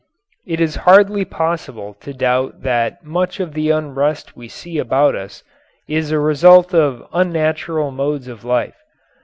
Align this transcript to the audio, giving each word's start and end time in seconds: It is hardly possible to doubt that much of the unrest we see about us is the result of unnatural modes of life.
It 0.47 0.59
is 0.59 0.77
hardly 0.89 1.25
possible 1.25 1.93
to 2.01 2.11
doubt 2.11 2.63
that 2.63 3.03
much 3.05 3.39
of 3.39 3.53
the 3.53 3.69
unrest 3.69 4.35
we 4.35 4.47
see 4.47 4.79
about 4.79 5.15
us 5.15 5.43
is 5.87 6.09
the 6.09 6.17
result 6.17 6.73
of 6.73 7.07
unnatural 7.13 7.91
modes 7.91 8.27
of 8.27 8.43
life. 8.43 8.77